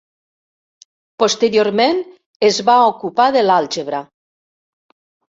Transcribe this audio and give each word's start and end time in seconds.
Posteriorment 1.23 1.99
es 2.47 2.57
va 2.69 2.77
ocupar 2.85 3.27
de 3.35 3.43
l'àlgebra. 3.45 4.01